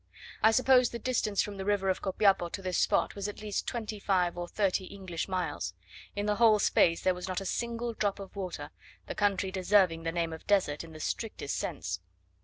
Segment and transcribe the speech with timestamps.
[0.41, 3.67] I suppose the distance from the river of Copiapo to this spot was at least
[3.67, 5.75] twenty five or thirty English miles;
[6.15, 8.71] in the whole space there was not a single drop of water,
[9.05, 11.99] the country deserving the name of desert in the strictest sense.